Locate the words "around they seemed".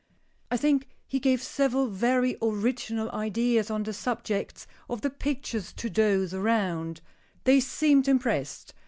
6.33-8.07